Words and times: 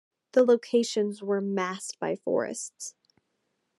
The 0.31 0.43
locations 0.43 1.21
were 1.21 1.41
masked 1.41 1.99
by 1.99 2.15
forests. 2.15 2.95